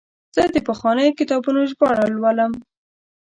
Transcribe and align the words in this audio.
زه 0.35 0.43
د 0.53 0.57
پخوانیو 0.67 1.17
کتابونو 1.19 1.59
ژباړه 1.71 2.05
لولم. 2.13 2.51